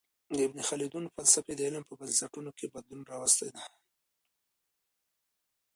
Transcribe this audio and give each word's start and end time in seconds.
د 0.35 0.37
ابن 0.47 0.59
خلدون 0.69 1.03
فلسفې 1.15 1.53
د 1.55 1.61
علم 1.67 1.83
په 1.87 1.93
بنسټونو 1.99 2.49
کي 2.57 2.65
بدلون 2.73 3.01
راوستی 3.11 3.49
دی. 3.55 3.65